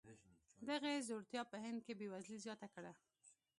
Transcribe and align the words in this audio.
دغې 0.67 0.93
ځوړتیا 1.07 1.41
په 1.51 1.57
هند 1.63 1.79
کې 1.85 1.93
بېوزلي 1.99 2.37
زیاته 2.45 2.67
کړه. 2.75 2.91